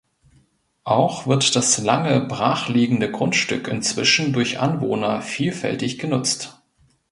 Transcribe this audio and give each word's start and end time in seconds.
Auch 0.83 1.27
wird 1.27 1.55
das 1.55 1.77
lange 1.77 2.21
brachliegende 2.21 3.11
Grundstück 3.11 3.67
inzwischen 3.67 4.33
durch 4.33 4.57
Anwohner 4.59 5.21
vielfältig 5.21 5.99
genutzt. 5.99 6.59